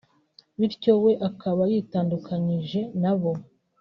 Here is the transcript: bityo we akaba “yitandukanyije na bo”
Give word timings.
bityo 0.59 0.91
we 1.03 1.13
akaba 1.29 1.63
“yitandukanyije 1.71 2.81
na 3.01 3.13
bo” 3.19 3.31